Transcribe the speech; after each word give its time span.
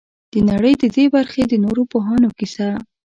د 0.31 0.33
نړۍ 0.49 0.73
د 0.81 0.83
دې 0.95 1.05
برخې 1.15 1.43
د 1.47 1.53
نورو 1.65 1.81
پوهانو 1.91 2.29
کیسه. 2.37 2.67